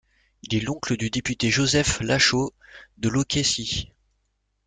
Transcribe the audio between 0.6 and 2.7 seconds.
l'oncle du député Joseph Lachaud